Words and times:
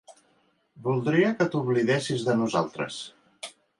Voldria 0.87 1.29
que 1.41 1.47
t'oblidessis 1.55 2.25
de 2.31 2.35
nosaltres. 2.41 2.99